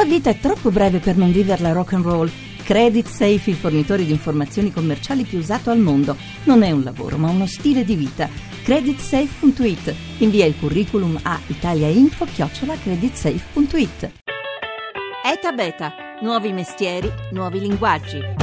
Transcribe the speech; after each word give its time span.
La 0.00 0.06
vita 0.06 0.30
è 0.30 0.38
troppo 0.38 0.70
breve 0.70 0.98
per 0.98 1.18
non 1.18 1.30
viverla 1.30 1.72
rock 1.72 1.92
and 1.92 2.06
roll. 2.06 2.30
Credit 2.64 3.06
Safe, 3.06 3.50
il 3.50 3.56
fornitore 3.56 4.06
di 4.06 4.12
informazioni 4.12 4.72
commerciali 4.72 5.24
più 5.24 5.36
usato 5.36 5.68
al 5.68 5.78
mondo. 5.78 6.16
Non 6.44 6.62
è 6.62 6.70
un 6.70 6.82
lavoro, 6.82 7.18
ma 7.18 7.28
uno 7.28 7.46
stile 7.46 7.84
di 7.84 7.96
vita. 7.96 8.26
Creditsafe.it. 8.62 9.94
Invia 10.20 10.46
il 10.46 10.54
curriculum 10.58 11.20
a 11.22 11.38
italiainfo-creditsafe.it. 11.48 14.12
ETA 15.22 15.52
Beta. 15.52 15.92
Nuovi 16.22 16.50
mestieri, 16.54 17.12
nuovi 17.32 17.60
linguaggi. 17.60 18.39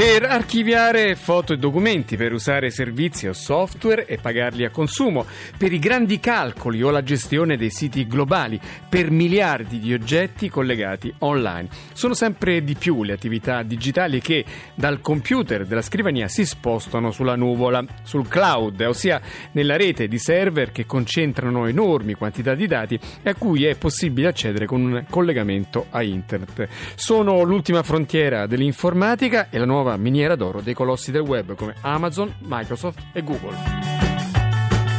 Per 0.00 0.24
archiviare 0.24 1.14
foto 1.14 1.52
e 1.52 1.58
documenti, 1.58 2.16
per 2.16 2.32
usare 2.32 2.70
servizi 2.70 3.26
o 3.26 3.34
software 3.34 4.06
e 4.06 4.16
pagarli 4.16 4.64
a 4.64 4.70
consumo, 4.70 5.26
per 5.58 5.74
i 5.74 5.78
grandi 5.78 6.18
calcoli 6.18 6.82
o 6.82 6.88
la 6.88 7.02
gestione 7.02 7.58
dei 7.58 7.68
siti 7.68 8.06
globali, 8.06 8.58
per 8.88 9.10
miliardi 9.10 9.78
di 9.78 9.92
oggetti 9.92 10.48
collegati 10.48 11.12
online. 11.18 11.68
Sono 11.92 12.14
sempre 12.14 12.64
di 12.64 12.76
più 12.76 13.02
le 13.02 13.12
attività 13.12 13.62
digitali 13.62 14.22
che 14.22 14.42
dal 14.74 15.02
computer 15.02 15.66
della 15.66 15.82
scrivania 15.82 16.28
si 16.28 16.46
spostano 16.46 17.10
sulla 17.10 17.36
nuvola, 17.36 17.84
sul 18.02 18.26
cloud, 18.26 18.80
ossia 18.80 19.20
nella 19.52 19.76
rete 19.76 20.08
di 20.08 20.18
server 20.18 20.72
che 20.72 20.86
concentrano 20.86 21.66
enormi 21.66 22.14
quantità 22.14 22.54
di 22.54 22.66
dati 22.66 22.98
e 23.22 23.28
a 23.28 23.34
cui 23.34 23.66
è 23.66 23.76
possibile 23.76 24.28
accedere 24.28 24.64
con 24.64 24.80
un 24.80 25.04
collegamento 25.10 25.88
a 25.90 26.02
internet. 26.02 26.68
Sono 26.94 27.42
l'ultima 27.42 27.82
frontiera 27.82 28.46
dell'informatica 28.46 29.50
e 29.50 29.58
la 29.58 29.66
nuova 29.66 29.88
nuova 29.90 29.96
miniera 29.96 30.36
d'oro 30.36 30.60
dei 30.60 30.74
colossi 30.74 31.10
del 31.10 31.22
web 31.22 31.54
come 31.54 31.74
Amazon, 31.80 32.32
Microsoft 32.40 33.02
e 33.12 33.22
Google. 33.22 34.09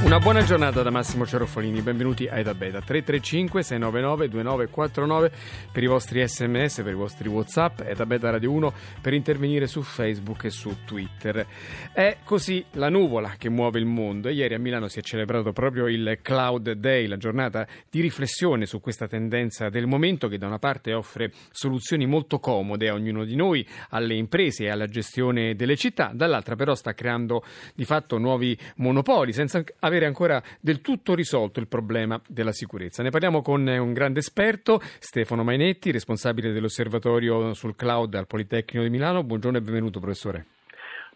Una 0.04 0.18
buona 0.18 0.44
giornata 0.44 0.82
da 0.82 0.90
Massimo 0.90 1.28
Ceroffolini, 1.28 1.80
benvenuti 1.82 2.28
a 2.28 2.40
Eda 2.40 2.56
Beta. 2.56 2.82
335 2.82 3.62
699 3.62 4.30
2949 4.30 5.32
per 5.72 5.84
i 5.84 5.86
vostri 5.86 6.28
sms, 6.28 6.82
per 6.82 6.92
i 6.92 6.96
vostri 6.96 7.30
whatsapp, 7.30 7.82
Eda 7.82 8.08
Beta 8.08 8.32
Radio 8.32 8.52
1 8.52 8.74
per 9.00 9.14
intervenire 9.14 9.68
su 9.68 9.84
Facebook 9.84 10.46
e 10.46 10.50
su 10.50 10.76
Twitter. 10.86 11.46
È 11.94 12.18
così 12.26 12.66
la 12.72 12.90
nuvola 12.90 13.36
che 13.38 13.50
muove 13.50 13.78
il 13.78 13.86
mondo. 13.86 14.28
E 14.28 14.34
ieri 14.34 14.56
a 14.56 14.60
Milano 14.60 14.88
si 14.88 15.00
è 15.00 15.02
celebrato 15.04 15.54
proprio 15.54 15.88
il 15.88 16.18
Cloud 16.24 16.72
Day, 16.72 17.06
la 17.06 17.18
giornata 17.18 17.68
di 17.90 18.02
riflessione 18.02 18.66
su 18.66 18.82
questa 18.82 19.08
tendenza 19.08 19.70
del 19.70 19.86
momento 19.86 20.28
che 20.28 20.40
da 20.40 20.48
una 20.48 20.60
parte 20.60 20.94
offre 20.94 21.32
soluzioni 21.52 22.08
molto 22.08 22.40
comode 22.40 22.90
a 22.90 22.96
ognuno 22.96 23.24
di 23.24 23.36
noi, 23.36 23.66
alle 23.90 24.16
imprese 24.16 24.64
e 24.64 24.70
alla 24.70 24.88
gestione 24.88 25.56
delle 25.56 25.78
città, 25.78 26.12
dall'altra 26.12 26.56
però 26.56 26.74
sta 26.74 26.94
creando 26.94 27.46
di 27.76 27.86
fatto 27.86 28.18
nuovi 28.18 28.58
monopoli 28.78 29.32
senza 29.32 29.64
avere 29.80 29.91
ancora 30.06 30.42
del 30.60 30.82
tutto 30.82 31.14
risolto 31.14 31.60
il 31.60 31.68
problema 31.68 32.20
della 32.28 32.52
sicurezza. 32.52 33.04
Ne 33.04 33.10
parliamo 33.10 33.42
con 33.42 33.68
un 33.68 33.94
grande 33.94 34.20
esperto, 34.20 34.80
Stefano 35.00 35.44
Mainetti, 35.44 35.92
responsabile 35.92 36.52
dell'osservatorio 36.52 37.54
sul 37.54 37.76
cloud 37.76 38.14
al 38.16 38.28
Politecnico 38.28 38.84
di 38.84 38.90
Milano. 38.90 39.24
Buongiorno 39.24 39.58
e 39.58 39.62
benvenuto 39.62 40.00
professore. 40.00 40.46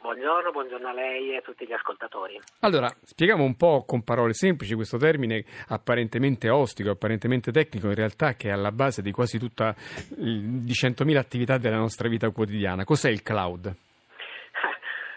Buongiorno, 0.05 0.51
buongiorno 0.51 0.87
a 0.87 0.93
lei 0.93 1.31
e 1.31 1.37
a 1.37 1.41
tutti 1.41 1.65
gli 1.65 1.73
ascoltatori. 1.73 2.39
Allora, 2.59 2.93
spieghiamo 3.01 3.43
un 3.43 3.55
po' 3.55 3.85
con 3.87 4.03
parole 4.03 4.33
semplici 4.33 4.75
questo 4.75 4.97
termine 4.97 5.43
apparentemente 5.69 6.47
ostico, 6.49 6.91
apparentemente 6.91 7.51
tecnico, 7.51 7.87
in 7.87 7.95
realtà 7.95 8.35
che 8.35 8.49
è 8.49 8.51
alla 8.51 8.71
base 8.71 9.01
di 9.01 9.11
quasi 9.11 9.39
tutta 9.39 9.75
di 10.09 10.71
100.000 10.71 11.17
attività 11.17 11.57
della 11.57 11.77
nostra 11.77 12.07
vita 12.07 12.29
quotidiana. 12.29 12.83
Cos'è 12.83 13.09
il 13.09 13.23
cloud? 13.23 13.75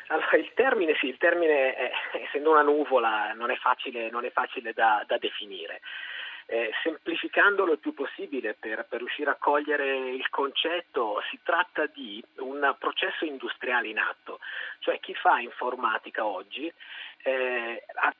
Allora, 0.08 0.36
il 0.36 0.52
termine, 0.54 0.94
sì, 0.96 1.06
il 1.06 1.18
termine 1.18 1.74
è, 1.74 1.90
essendo 2.24 2.50
una 2.50 2.62
nuvola 2.62 3.32
non 3.34 3.50
è 3.50 3.56
facile, 3.56 4.10
non 4.10 4.24
è 4.24 4.30
facile 4.30 4.72
da, 4.72 5.04
da 5.06 5.18
definire. 5.18 5.80
Eh, 6.50 6.72
semplificandolo 6.82 7.72
il 7.72 7.78
più 7.78 7.92
possibile 7.92 8.54
per, 8.54 8.86
per, 8.88 9.00
riuscire 9.00 9.28
a 9.28 9.36
cogliere 9.38 10.08
il 10.08 10.30
concetto, 10.30 11.22
si 11.28 11.38
tratta 11.42 11.84
di 11.84 12.24
un 12.36 12.74
processo 12.78 13.26
industriale 13.26 13.88
in 13.88 13.98
atto, 13.98 14.40
cioè 14.78 14.98
chi 14.98 15.12
fa 15.12 15.40
informatica 15.40 16.24
oggi 16.24 16.72
eh, 17.24 17.84
ha 17.96 18.14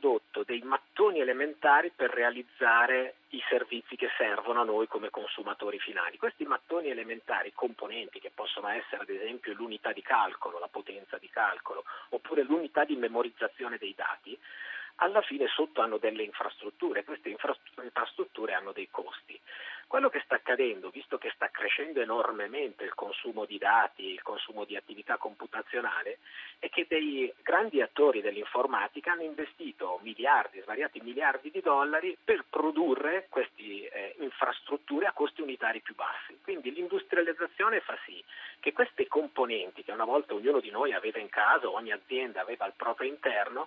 prodotto 0.00 0.42
dei 0.44 0.62
mattoni 0.62 1.20
elementari 1.20 1.92
per 1.94 2.10
realizzare 2.10 3.16
i 3.30 3.42
servizi 3.48 3.96
che 3.96 4.08
servono 4.16 4.62
a 4.62 4.64
noi 4.64 4.88
come 4.88 5.10
consumatori 5.10 5.78
finali. 5.78 6.16
Questi 6.16 6.44
mattoni 6.44 6.88
elementari, 6.88 7.52
componenti 7.52 8.18
che 8.18 8.32
possono 8.34 8.68
essere 8.68 9.02
ad 9.02 9.10
esempio 9.10 9.52
l'unità 9.52 9.92
di 9.92 10.00
calcolo, 10.00 10.58
la 10.58 10.68
potenza 10.68 11.18
di 11.18 11.28
calcolo, 11.28 11.84
oppure 12.08 12.42
l'unità 12.42 12.84
di 12.84 12.96
memorizzazione 12.96 13.76
dei 13.76 13.94
dati, 13.94 14.36
alla 14.96 15.20
fine 15.20 15.46
sotto 15.48 15.82
hanno 15.82 15.98
delle 15.98 16.22
infrastrutture, 16.22 17.04
queste 17.04 17.28
infrastrutture 17.28 18.54
hanno 18.54 18.72
dei 18.72 18.88
costi. 18.90 19.38
Quello 19.90 20.08
che 20.08 20.22
sta 20.24 20.36
accadendo, 20.36 20.88
visto 20.90 21.18
che 21.18 21.32
sta 21.34 21.50
crescendo 21.50 22.00
enormemente 22.00 22.84
il 22.84 22.94
consumo 22.94 23.44
di 23.44 23.58
dati, 23.58 24.04
il 24.04 24.22
consumo 24.22 24.64
di 24.64 24.76
attività 24.76 25.16
computazionale, 25.16 26.18
è 26.60 26.68
che 26.68 26.86
dei 26.88 27.34
grandi 27.42 27.82
attori 27.82 28.20
dell'informatica 28.20 29.10
hanno 29.10 29.24
investito 29.24 29.98
miliardi, 30.02 30.60
svariati 30.60 31.00
miliardi 31.00 31.50
di 31.50 31.60
dollari 31.60 32.16
per 32.22 32.44
produrre 32.48 33.26
queste 33.28 33.90
eh, 33.90 34.14
infrastrutture 34.20 35.06
a 35.06 35.12
costi 35.12 35.40
unitari 35.40 35.80
più 35.80 35.96
bassi. 35.96 36.38
Quindi 36.40 36.72
l'industrializzazione 36.72 37.80
fa 37.80 37.98
sì 38.06 38.22
che 38.60 38.72
queste 38.72 39.08
componenti 39.08 39.82
che 39.82 39.90
una 39.90 40.04
volta 40.04 40.34
ognuno 40.34 40.60
di 40.60 40.70
noi 40.70 40.92
aveva 40.92 41.18
in 41.18 41.30
casa, 41.30 41.68
ogni 41.68 41.90
azienda 41.90 42.42
aveva 42.42 42.64
al 42.64 42.74
proprio 42.76 43.08
interno, 43.08 43.66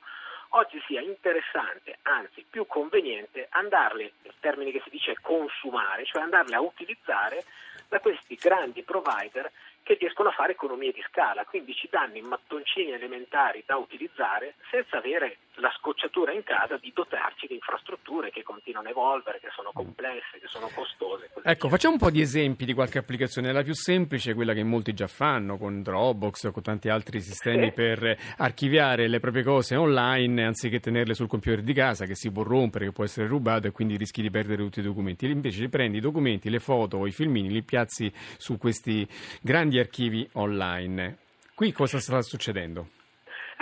oggi 0.56 0.81
sia 0.88 1.02
interessante, 1.02 1.97
anzi 2.03 2.46
più 2.50 2.66
conveniente, 2.68 3.47
andarle, 3.50 4.12
il 4.22 4.34
termine 4.40 4.72
che 4.72 4.81
si 4.84 4.90
dice 4.90 5.18
consumare, 5.22 6.06
cioè 6.06 6.22
andarle 6.22 6.56
a 6.56 6.62
utilizzare 6.62 7.44
da 7.88 8.00
questi 8.00 8.36
grandi 8.36 8.84
provider 8.84 9.52
che 9.84 9.96
riescono 10.00 10.30
a 10.30 10.34
fare 10.34 10.53
economie 10.53 10.92
di 10.92 11.03
scala, 11.08 11.46
quindi 11.46 11.74
ci 11.75 11.88
danno 11.92 12.18
i 12.18 12.22
mattoncini 12.22 12.92
elementari 12.92 13.63
da 13.66 13.75
utilizzare 13.75 14.56
senza 14.69 14.97
avere 14.97 15.38
la 15.56 15.74
scocciatura 15.78 16.31
in 16.31 16.44
casa 16.44 16.78
di 16.78 16.91
dotarci 16.94 17.47
di 17.47 17.56
infrastrutture 17.56 18.30
che 18.31 18.44
continuano 18.44 18.88
a 18.88 18.91
evolvere, 18.91 19.40
che 19.40 19.50
sono 19.56 19.72
complesse, 19.74 20.40
che 20.40 20.47
sono 20.47 20.69
costose. 20.74 21.31
Ecco, 21.44 21.69
facciamo 21.69 21.94
un 21.94 22.00
po' 22.00 22.12
di 22.12 22.22
esempi 22.22 22.66
di 22.66 22.74
qualche 22.74 23.00
applicazione. 23.00 23.52
La 23.52 23.63
più 23.63 23.74
semplice 23.74 24.31
è 24.31 24.34
quella 24.36 24.53
che 24.53 24.63
molti 24.63 24.94
già 24.94 25.08
fanno 25.08 25.58
con 25.58 25.81
Dropbox 25.81 26.46
o 26.46 26.52
con 26.52 26.63
tanti 26.63 26.90
altri 26.90 27.19
sistemi 27.19 27.66
sì. 27.66 27.72
per 27.72 28.18
archiviare 28.38 29.08
le 29.08 29.19
proprie 29.19 29.44
cose 29.44 29.75
online 29.75 30.44
anziché 30.46 30.80
tenerle 30.80 31.13
sul 31.13 31.28
computer 31.28 31.62
di 31.62 31.74
casa 31.74 32.06
che 32.06 32.16
si 32.16 32.31
può 32.31 32.44
rompere, 32.44 32.86
che 32.86 32.92
può 32.92 33.03
essere 33.03 33.28
rubato 33.28 33.68
e 33.68 33.72
quindi 33.72 33.97
rischi 33.97 34.22
di 34.22 34.30
perdere 34.30 34.63
tutti 34.63 34.80
i 34.80 34.84
documenti. 34.84 35.25
Invece 35.25 35.69
prendi 35.69 35.97
i 35.97 36.02
documenti, 36.02 36.50
le 36.50 36.59
foto 36.59 36.97
o 36.97 37.08
i 37.08 37.12
filmini, 37.12 37.50
li 37.50 37.63
piazzi 37.63 38.12
su 38.38 38.58
questi 38.58 39.08
grandi 39.42 39.63
grandi 39.63 39.80
archivi 39.80 40.28
online. 40.34 41.18
Qui 41.56 41.72
cosa 41.72 42.00
sta 42.00 42.22
succedendo? 42.22 43.03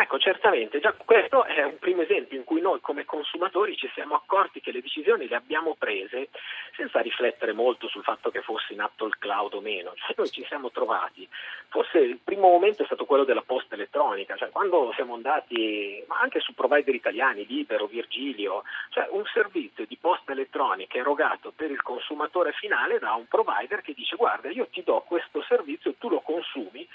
Ecco, 0.02 0.18
certamente, 0.18 0.80
già 0.80 0.94
questo 0.94 1.46
è 1.46 1.62
un 1.62 1.78
primo 1.78 2.02
esempio 2.02 2.36
in 2.36 2.44
cui 2.44 2.60
noi 2.60 2.82
come 2.82 3.06
consumatori 3.06 3.78
ci 3.78 3.88
siamo 3.94 4.16
accorti 4.16 4.60
che 4.60 4.72
le 4.72 4.82
decisioni 4.82 5.28
le 5.28 5.36
abbiamo 5.36 5.76
prese 5.78 6.30
senza 6.76 7.02
riflettere 7.02 7.54
molto 7.54 7.88
sul 7.88 8.02
fatto 8.02 8.32
che 8.32 8.42
fosse 8.42 8.74
in 8.74 8.82
atto 8.82 9.06
il 9.06 9.20
cloud 9.20 9.54
o 9.54 9.62
meno, 9.62 9.94
cioè 9.94 10.16
noi 10.18 10.32
ci 10.32 10.44
siamo 10.46 10.72
trovati, 10.72 11.30
forse 11.70 12.00
il 12.00 12.18
primo 12.18 12.50
momento 12.50 12.82
è 12.82 12.88
stato 12.88 13.06
quello 13.06 13.26
della 13.26 13.44
posta 13.44 13.76
elettronica, 13.76 14.36
cioè 14.38 14.50
quando 14.50 14.92
siamo 14.96 15.14
andati, 15.14 16.04
ma 16.08 16.20
anche 16.20 16.40
su 16.40 16.56
provider 16.56 16.96
italiani, 16.96 17.46
Libero, 17.46 17.86
Virgilio, 17.86 18.64
cioè 18.90 19.08
un 19.12 19.26
servizio 19.32 19.86
di 19.86 19.98
posta 20.02 20.32
elettronica 20.32 20.98
erogato 20.98 21.54
per 21.56 21.70
il 21.70 21.84
consumatore 21.84 22.54
finale 22.54 22.98
da 22.98 23.14
un 23.14 23.28
provider 23.28 23.82
che 23.82 23.94
dice 23.94 24.16
guarda 24.16 24.50
io 24.50 24.66
ti 24.72 24.82
do 24.82 25.04
questo 25.06 25.44
servizio, 25.44 25.94
tu 26.00 26.10
lo 26.10 26.22
consumi 26.22 26.88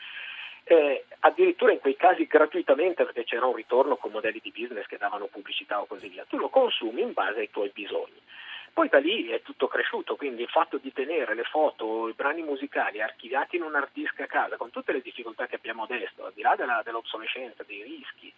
eh, 0.68 1.04
addirittura 1.20 1.70
in 1.70 1.78
quei 1.78 1.94
casi 1.94 2.26
gratuitamente 2.26 3.04
perché 3.04 3.22
c'era 3.22 3.46
un 3.46 3.54
ritorno 3.54 3.96
con 3.96 4.10
modelli 4.10 4.40
di 4.42 4.52
business 4.54 4.86
che 4.86 4.98
davano 4.98 5.26
pubblicità 5.26 5.80
o 5.80 5.86
così 5.86 6.08
via, 6.08 6.26
tu 6.28 6.38
lo 6.38 6.48
consumi 6.48 7.02
in 7.02 7.12
base 7.12 7.38
ai 7.38 7.50
tuoi 7.50 7.70
bisogni. 7.72 8.20
Poi 8.72 8.88
da 8.88 8.98
lì 8.98 9.28
è 9.28 9.40
tutto 9.42 9.68
cresciuto, 9.68 10.16
quindi 10.16 10.42
il 10.42 10.48
fatto 10.48 10.76
di 10.78 10.92
tenere 10.92 11.34
le 11.34 11.44
foto, 11.44 12.08
i 12.08 12.14
brani 12.14 12.42
musicali 12.42 13.00
archiviati 13.00 13.56
in 13.56 13.62
un 13.62 13.74
hard 13.74 13.90
disk 13.92 14.20
a 14.20 14.26
casa, 14.26 14.56
con 14.56 14.70
tutte 14.70 14.92
le 14.92 15.00
difficoltà 15.00 15.46
che 15.46 15.54
abbiamo 15.54 15.84
adesso, 15.84 16.26
al 16.26 16.32
di 16.34 16.42
là 16.42 16.54
della, 16.56 16.82
dell'obsolescenza, 16.84 17.62
dei 17.62 17.82
rischi, 17.82 18.30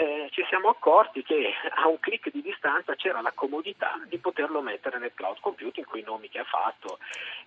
eh, 0.00 0.28
ci 0.30 0.44
siamo 0.48 0.68
accorti 0.68 1.24
che 1.24 1.52
a 1.74 1.88
un 1.88 1.98
clic 1.98 2.30
di 2.30 2.40
distanza 2.40 2.94
c'era 2.94 3.20
la 3.20 3.32
comodità 3.34 3.98
di 4.06 4.18
poterlo 4.18 4.62
mettere 4.62 5.00
nel 5.00 5.10
cloud 5.12 5.40
computing 5.40 5.84
con 5.84 5.98
i 5.98 6.04
nomi 6.04 6.28
che 6.28 6.38
ha 6.38 6.44
fatto. 6.44 6.98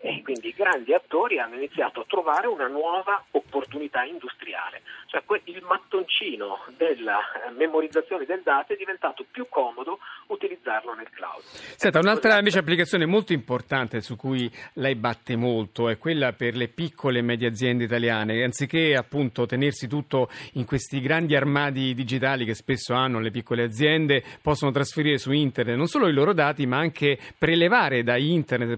E 0.01 0.21
quindi 0.21 0.49
i 0.49 0.53
grandi 0.53 0.93
attori 0.93 1.39
hanno 1.39 1.55
iniziato 1.55 2.01
a 2.01 2.05
trovare 2.05 2.47
una 2.47 2.67
nuova 2.67 3.23
opportunità 3.31 4.03
industriale, 4.03 4.81
cioè 5.05 5.21
il 5.45 5.63
mattoncino 5.63 6.65
della 6.75 7.19
memorizzazione 7.55 8.25
del 8.25 8.41
dato 8.43 8.73
è 8.73 8.75
diventato 8.75 9.25
più 9.29 9.47
comodo 9.49 9.99
utilizzarlo 10.27 10.93
nel 10.93 11.09
cloud. 11.09 11.41
Senta, 11.41 11.99
un'altra 11.99 12.37
invece 12.37 12.59
applicazione 12.59 13.05
molto 13.05 13.33
importante 13.33 14.01
su 14.01 14.15
cui 14.15 14.51
lei 14.73 14.95
batte 14.95 15.35
molto 15.35 15.89
è 15.89 15.97
quella 15.97 16.33
per 16.33 16.55
le 16.55 16.67
piccole 16.67 17.19
e 17.19 17.21
medie 17.21 17.47
aziende 17.47 17.85
italiane, 17.85 18.43
anziché 18.43 18.95
appunto 18.95 19.45
tenersi 19.45 19.87
tutto 19.87 20.29
in 20.53 20.65
questi 20.65 20.99
grandi 20.99 21.35
armadi 21.35 21.93
digitali 21.93 22.40
digitali 22.41 22.45
che 22.45 22.53
spesso 22.53 22.93
hanno 22.93 23.19
le 23.19 23.31
piccole 23.31 23.63
aziende 23.63 24.23
possono 24.41 24.71
trasferire 24.71 25.17
su 25.17 25.31
internet 25.31 25.75
non 25.75 25.87
solo 25.87 26.07
i 26.07 26.13
loro 26.13 26.33
dati 26.33 26.65
ma 26.65 26.77
anche 26.77 27.17
prelevare 27.37 28.03
da 28.03 28.17
internet, 28.17 28.77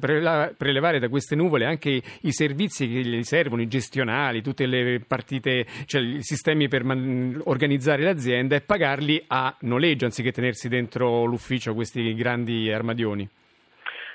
prelevare 0.57 0.99
da 0.99 1.09
queste 1.09 1.35
nuvole 1.35 1.65
anche 1.65 2.01
i 2.21 2.31
servizi 2.31 2.87
che 2.87 2.99
gli 2.99 3.23
servono, 3.23 3.61
i 3.61 3.67
gestionali, 3.67 4.41
tutte 4.41 4.65
le 4.65 5.01
partite, 5.05 5.65
cioè 5.85 6.01
i 6.01 6.21
sistemi 6.21 6.67
per 6.67 6.83
man- 6.83 7.41
organizzare 7.45 8.03
l'azienda 8.03 8.55
e 8.55 8.61
pagarli 8.61 9.23
a 9.27 9.55
noleggio 9.61 10.05
anziché 10.05 10.31
tenersi 10.31 10.67
dentro 10.67 11.25
l'ufficio 11.25 11.73
questi 11.73 12.13
grandi 12.15 12.71
armadioni. 12.71 13.27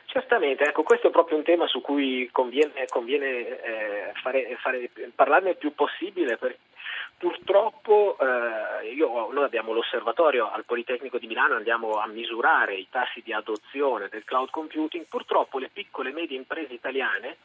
Certamente, 0.06 0.64
ecco, 0.64 0.82
questo 0.82 1.08
è 1.08 1.10
proprio 1.10 1.36
un 1.36 1.44
tema 1.44 1.66
su 1.66 1.80
cui 1.82 2.28
conviene, 2.32 2.86
conviene 2.88 3.26
eh, 3.28 4.12
fare, 4.22 4.56
fare, 4.58 4.90
parlarne 5.14 5.50
il 5.50 5.56
più 5.56 5.74
possibile 5.74 6.38
perché 6.38 6.58
Purtroppo 7.18 8.16
eh, 8.20 8.92
io, 8.92 9.32
noi 9.32 9.42
abbiamo 9.42 9.72
l'osservatorio 9.72 10.52
al 10.52 10.64
Politecnico 10.64 11.18
di 11.18 11.26
Milano, 11.26 11.56
andiamo 11.56 11.98
a 11.98 12.06
misurare 12.06 12.76
i 12.76 12.86
tassi 12.88 13.22
di 13.24 13.32
adozione 13.32 14.08
del 14.08 14.22
cloud 14.22 14.50
computing, 14.50 15.04
purtroppo 15.08 15.58
le 15.58 15.68
piccole 15.68 16.10
e 16.10 16.12
medie 16.12 16.36
imprese 16.36 16.74
italiane 16.74 17.38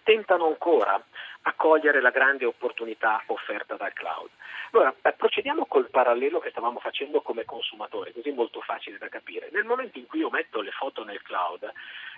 stentano 0.00 0.46
ancora 0.46 0.98
a 1.42 1.52
cogliere 1.52 2.00
la 2.00 2.08
grande 2.08 2.46
opportunità 2.46 3.22
offerta 3.26 3.76
dal 3.76 3.92
cloud. 3.92 4.30
Allora, 4.72 4.94
procediamo 5.14 5.66
col 5.66 5.90
parallelo 5.90 6.38
che 6.38 6.50
stavamo 6.50 6.78
facendo 6.78 7.20
come 7.20 7.44
consumatori, 7.44 8.12
così 8.12 8.30
molto 8.30 8.62
facile 8.62 8.96
da 8.96 9.08
capire. 9.08 9.50
Nel 9.52 9.64
momento 9.64 9.98
in 9.98 10.06
cui 10.06 10.20
io 10.20 10.30
metto 10.30 10.62
le 10.62 10.70
foto 10.70 11.04
nel 11.04 11.20
cloud, 11.20 11.70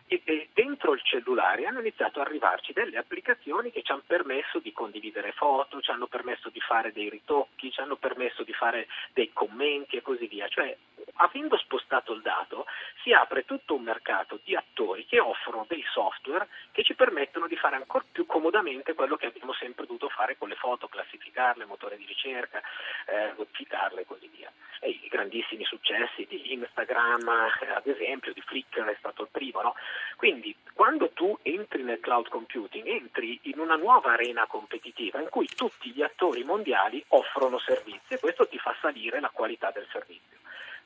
e 0.06 0.48
dentro 0.52 0.92
il 0.92 1.00
cellulare 1.02 1.64
hanno 1.64 1.80
iniziato 1.80 2.20
ad 2.20 2.26
arrivarci 2.26 2.74
delle 2.74 2.98
applicazioni 2.98 3.70
che 3.70 3.82
ci 3.82 3.92
hanno 3.92 4.02
permesso 4.06 4.58
di 4.58 4.72
condividere 4.72 5.32
foto, 5.32 5.80
ci 5.80 5.90
hanno 5.90 6.06
permesso 6.06 6.50
di 6.50 6.60
fare 6.60 6.91
dei 6.92 7.08
ritocchi, 7.08 7.70
ci 7.70 7.80
hanno 7.80 7.96
permesso 7.96 8.42
di 8.42 8.52
fare 8.52 8.86
dei 9.12 9.32
commenti 9.32 9.96
e 9.96 10.02
così 10.02 10.26
via. 10.26 10.48
Cioè, 10.48 10.76
avendo 11.16 11.56
spostato 11.56 12.12
il 12.12 12.22
dato, 12.22 12.66
si 13.02 13.12
apre 13.12 13.44
tutto 13.44 13.74
un 13.74 13.82
mercato 13.82 14.40
di 14.44 14.54
attori 14.54 15.04
che 15.06 15.18
offrono 15.18 15.64
dei 15.68 15.84
software 15.92 16.48
che 16.72 16.82
ci 16.82 16.94
permettono 16.94 17.46
di 17.46 17.56
fare 17.56 17.76
ancora 17.76 18.04
più 18.10 18.26
comodamente 18.26 18.94
quello 18.94 19.16
che 19.16 19.26
abbiamo 19.26 19.52
sempre 19.52 19.86
dovuto 19.86 20.08
fare 20.08 20.36
con 20.36 20.48
le 20.48 20.56
foto, 20.56 20.88
classificarle, 20.88 21.64
motore 21.64 21.96
di 21.96 22.06
ricerca, 22.06 22.60
eh, 23.06 23.32
e 24.00 24.06
così 24.06 24.28
via. 24.28 24.50
E 24.80 24.90
I 24.90 25.08
grandissimi 25.08 25.64
successi 25.64 26.26
di 26.26 26.52
Instagram, 26.52 27.28
ad 27.28 27.86
esempio, 27.86 28.32
di 28.32 28.40
Flickr 28.40 28.84
è 28.84 28.96
stato 28.98 29.22
il 29.22 29.28
primo, 29.30 29.60
no? 29.62 29.74
Quindi 30.16 30.54
quando 30.74 31.10
tu 31.10 31.38
entri 31.42 31.82
nel 31.82 32.00
cloud 32.00 32.28
computing, 32.28 32.86
entri 32.86 33.38
in 33.42 33.58
una 33.58 33.76
nuova 33.76 34.12
arena 34.12 34.46
competitiva 34.46 35.20
in 35.20 35.28
cui 35.28 35.46
tutti 35.46 35.90
gli 35.90 36.02
attori 36.02 36.42
mondiali 36.42 37.04
offrono 37.08 37.58
servizi 37.58 38.14
e 38.14 38.18
questo 38.18 38.48
ti 38.48 38.58
fa 38.58 38.74
salire 38.80 39.20
la 39.20 39.30
qualità 39.30 39.70
del 39.70 39.86
servizio. 39.92 40.41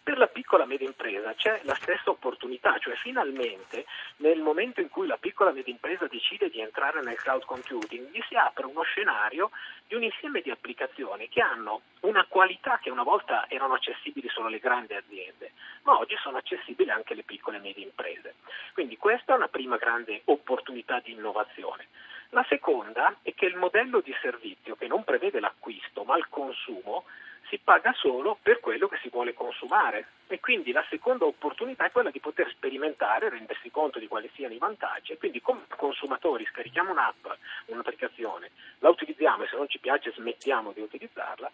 Per 0.07 0.19
la 0.19 0.29
piccola 0.29 0.63
e 0.63 0.67
media 0.69 0.87
impresa 0.87 1.35
c'è 1.35 1.63
la 1.65 1.75
stessa 1.75 2.11
opportunità, 2.11 2.79
cioè 2.79 2.95
finalmente 2.95 3.87
nel 4.19 4.39
momento 4.39 4.81
in 4.81 4.89
cui 4.89 5.09
la 5.09 5.17
piccola 5.17 5.51
e 5.51 5.55
media 5.55 5.73
impresa 5.73 6.07
decide 6.07 6.49
di 6.49 6.61
entrare 6.61 7.03
nel 7.03 7.17
cloud 7.17 7.45
computing, 7.45 8.13
gli 8.13 8.23
si 8.29 8.37
apre 8.37 8.67
uno 8.67 8.83
scenario 8.83 9.51
di 9.85 9.97
un 9.97 10.05
insieme 10.05 10.43
di 10.43 10.51
applicazioni 10.53 11.29
che 11.29 11.43
hanno 11.43 11.81
una 12.03 12.25
qualità 12.29 12.79
che 12.81 12.89
una 12.89 13.03
volta 13.03 13.47
erano 13.49 13.75
accessibili 13.75 14.29
solo 14.29 14.47
alle 14.47 14.61
grandi 14.61 14.95
aziende, 14.95 15.51
ma 15.83 15.99
oggi 15.99 16.15
sono 16.23 16.37
accessibili 16.37 16.89
anche 16.89 17.15
alle 17.15 17.25
piccole 17.25 17.57
e 17.57 17.61
medie 17.61 17.83
imprese. 17.83 18.37
Quindi 18.75 18.97
questa 18.97 19.33
è 19.33 19.37
una 19.37 19.49
prima 19.49 19.77
grande 19.77 20.23
opportunità 20.27 21.01
di 21.01 21.11
innovazione. 21.11 21.89
La 22.29 22.47
seconda 22.49 23.17
è 23.23 23.35
che 23.35 23.47
il 23.47 23.57
modello 23.57 23.99
di 23.99 24.15
servizio 24.23 24.77
che 24.77 24.87
non 24.87 25.03
prevede 25.03 25.41
l'acquisto 25.41 26.05
ma 26.05 26.17
il 26.17 26.29
consumo 26.29 27.07
si 27.49 27.59
paga 27.59 27.93
solo 27.95 28.39
per 28.41 28.61
quello 28.61 28.89
che 28.89 28.99
si 29.03 29.09
vuole 29.09 29.35
consumare. 29.35 30.09
E 30.29 30.41
quindi 30.41 30.73
la 30.73 30.85
seconda 30.91 31.25
opportunità 31.25 31.85
è 31.85 31.93
quella 31.93 32.11
di 32.11 32.19
poter 32.19 32.49
sperimentare, 32.51 33.29
rendersi 33.29 33.71
conto 33.71 33.99
di 33.99 34.09
quali 34.09 34.29
siano 34.35 34.55
i 34.55 34.59
vantaggi. 34.59 35.13
E 35.13 35.19
quindi 35.19 35.41
come 35.41 35.63
consumatori 35.77 36.45
scarichiamo 36.47 36.91
un'app, 36.91 37.27
un'applicazione, 37.67 38.51
la 38.81 38.89
utilizziamo 38.89 39.45
e 39.45 39.49
se 39.49 39.57
non 39.57 39.69
ci 39.69 39.79
piace 39.79 40.13
smettiamo 40.13 40.73
di 40.73 40.81
utilizzarla 40.81 41.51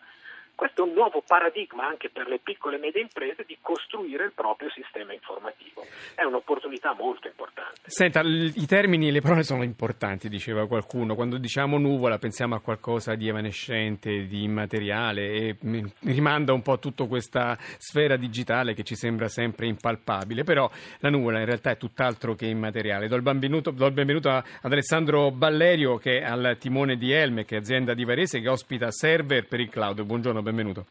questo 0.62 0.84
è 0.84 0.86
un 0.86 0.94
nuovo 0.94 1.24
paradigma 1.26 1.88
anche 1.88 2.08
per 2.08 2.28
le 2.28 2.38
piccole 2.40 2.76
e 2.76 2.78
medie 2.78 3.00
imprese 3.00 3.42
di 3.44 3.58
costruire 3.60 4.26
il 4.26 4.32
proprio 4.32 4.70
sistema 4.70 5.12
informativo. 5.12 5.84
È 6.14 6.22
un'opportunità 6.22 6.94
molto 6.96 7.26
importante. 7.26 7.80
Senta, 7.86 8.20
i 8.20 8.66
termini 8.66 9.08
e 9.08 9.10
le 9.10 9.20
parole 9.20 9.42
sono 9.42 9.64
importanti, 9.64 10.28
diceva 10.28 10.68
qualcuno. 10.68 11.16
Quando 11.16 11.38
diciamo 11.38 11.78
nuvola 11.78 12.18
pensiamo 12.18 12.54
a 12.54 12.60
qualcosa 12.60 13.16
di 13.16 13.26
evanescente, 13.26 14.28
di 14.28 14.44
immateriale 14.44 15.32
e 15.32 15.56
rimanda 16.02 16.52
un 16.52 16.62
po' 16.62 16.74
a 16.74 16.78
tutta 16.78 17.06
questa 17.06 17.56
sfera 17.58 18.14
digitale 18.16 18.74
che 18.74 18.84
ci 18.84 18.94
sembra 18.94 19.26
sempre 19.26 19.66
impalpabile. 19.66 20.44
Però 20.44 20.70
la 21.00 21.10
nuvola 21.10 21.40
in 21.40 21.46
realtà 21.46 21.72
è 21.72 21.76
tutt'altro 21.76 22.36
che 22.36 22.46
immateriale. 22.46 23.08
Do 23.08 23.16
il 23.16 23.22
benvenuto, 23.22 23.72
do 23.72 23.86
il 23.86 23.92
benvenuto 23.92 24.28
ad 24.28 24.44
Alessandro 24.62 25.32
Ballerio 25.32 25.96
che 25.96 26.20
è 26.20 26.24
al 26.24 26.56
timone 26.60 26.94
di 26.94 27.10
Elme, 27.10 27.44
che 27.44 27.56
è 27.56 27.58
azienda 27.58 27.94
di 27.94 28.04
Varese 28.04 28.40
che 28.40 28.48
ospita 28.48 28.92
server 28.92 29.48
per 29.48 29.58
il 29.58 29.68
cloud. 29.68 30.02
Buongiorno 30.02 30.34
benvenuto 30.34 30.51
benvenuto. 30.52 30.86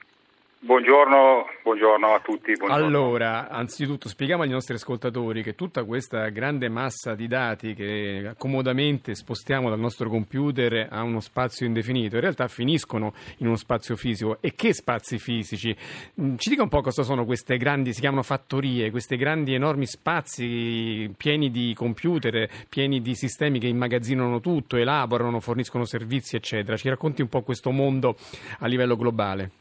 Buongiorno, 0.64 1.48
buongiorno, 1.64 2.14
a 2.14 2.20
tutti. 2.20 2.54
Buongiorno. 2.54 2.86
Allora, 2.86 3.50
anzitutto 3.50 4.08
spieghiamo 4.08 4.44
agli 4.44 4.52
nostri 4.52 4.76
ascoltatori 4.76 5.42
che 5.42 5.56
tutta 5.56 5.84
questa 5.86 6.30
grande 6.30 6.70
massa 6.70 7.16
di 7.16 7.28
dati 7.28 7.74
che 7.74 8.36
comodamente 8.38 9.16
spostiamo 9.16 9.70
dal 9.70 9.80
nostro 9.80 10.08
computer 10.08 10.88
a 10.92 11.02
uno 11.02 11.20
spazio 11.20 11.66
indefinito, 11.66 12.14
in 12.14 12.22
realtà 12.22 12.48
finiscono 12.48 13.16
in 13.38 13.48
uno 13.48 13.56
spazio 13.56 13.96
fisico. 13.96 14.38
E 14.40 14.54
che 14.54 14.72
spazi 14.76 15.18
fisici? 15.18 15.76
Mm, 16.22 16.36
ci 16.38 16.52
dica 16.52 16.62
un 16.62 16.70
po' 16.70 16.82
cosa 16.82 17.02
sono 17.02 17.26
queste 17.26 17.58
grandi, 17.58 17.92
si 17.92 18.00
chiamano 18.00 18.22
fattorie, 18.22 18.92
questi 18.92 19.16
grandi 19.16 19.56
enormi 19.56 19.88
spazi 19.88 21.12
pieni 21.18 21.50
di 21.50 21.74
computer, 21.76 22.48
pieni 22.70 23.02
di 23.02 23.16
sistemi 23.16 23.58
che 23.58 23.66
immagazzinano 23.66 24.40
tutto, 24.40 24.78
elaborano, 24.78 25.40
forniscono 25.40 25.86
servizi, 25.86 26.36
eccetera. 26.36 26.78
Ci 26.78 26.88
racconti 26.88 27.24
un 27.24 27.30
po' 27.30 27.42
questo 27.42 27.72
mondo 27.72 28.16
a 28.60 28.68
livello 28.68 28.96
globale. 28.96 29.61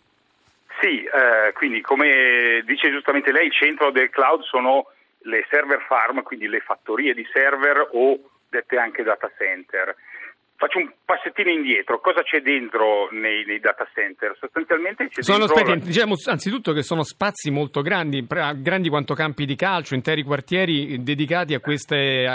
Sì, 0.80 1.04
eh, 1.04 1.52
quindi 1.52 1.82
come 1.82 2.62
dice 2.64 2.90
giustamente 2.90 3.32
lei, 3.32 3.46
il 3.46 3.52
centro 3.52 3.90
del 3.90 4.08
cloud 4.08 4.42
sono 4.42 4.86
le 5.24 5.44
server 5.50 5.82
farm, 5.82 6.22
quindi 6.22 6.48
le 6.48 6.60
fattorie 6.60 7.12
di 7.12 7.26
server 7.30 7.88
o 7.92 8.18
dette 8.48 8.78
anche 8.78 9.02
data 9.02 9.30
center. 9.36 9.94
Faccio 10.60 10.76
un 10.76 10.92
passettino 11.06 11.48
indietro, 11.48 12.00
cosa 12.00 12.22
c'è 12.22 12.42
dentro 12.42 13.08
nei, 13.12 13.46
nei 13.46 13.60
data 13.60 13.88
center? 13.94 14.36
Sostanzialmente 14.38 15.08
c'è 15.08 15.22
sono, 15.22 15.46
dentro... 15.46 15.56
Aspetti, 15.56 15.86
diciamo 15.86 16.16
anzitutto 16.26 16.74
che 16.74 16.82
sono 16.82 17.02
spazi 17.02 17.50
molto 17.50 17.80
grandi, 17.80 18.26
grandi 18.26 18.90
quanto 18.90 19.14
campi 19.14 19.46
di 19.46 19.56
calcio, 19.56 19.94
interi 19.94 20.22
quartieri 20.22 21.02
dedicati 21.02 21.54
a 21.54 21.60
queste 21.60 22.26